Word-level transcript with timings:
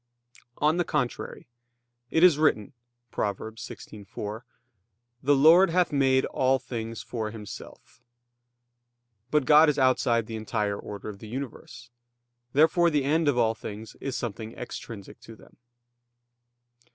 On 0.57 0.77
the 0.77 0.83
contrary, 0.83 1.47
It 2.09 2.23
is 2.23 2.39
written 2.39 2.73
(Prov. 3.11 3.37
16:4): 3.37 4.41
"The 5.21 5.35
Lord 5.35 5.69
hath 5.69 5.91
made 5.91 6.25
all 6.25 6.57
things 6.57 7.03
for 7.03 7.29
Himself." 7.29 8.01
But 9.29 9.45
God 9.45 9.69
is 9.69 9.77
outside 9.77 10.25
the 10.25 10.37
entire 10.37 10.79
order 10.79 11.07
of 11.07 11.19
the 11.19 11.27
universe. 11.29 11.91
Therefore 12.51 12.89
the 12.89 13.03
end 13.03 13.27
of 13.27 13.37
all 13.37 13.53
things 13.53 13.95
is 14.01 14.17
something 14.17 14.53
extrinsic 14.53 15.19
to 15.19 15.35
them. 15.35 15.57